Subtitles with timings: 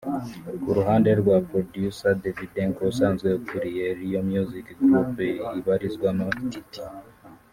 [0.61, 5.15] Ku ruhande rwa producer Davydenko usanzwe akuriye Real music group
[5.59, 6.85] ibarizwamo Titie